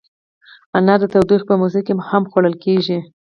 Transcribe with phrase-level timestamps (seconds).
[0.77, 2.97] انار د تودوخې په موسم کې هم خوړل کېږي.